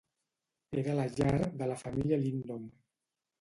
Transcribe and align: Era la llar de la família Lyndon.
Era 0.83 0.95
la 0.99 1.05
llar 1.19 1.35
de 1.59 1.67
la 1.73 1.77
família 1.83 2.21
Lyndon. 2.25 2.67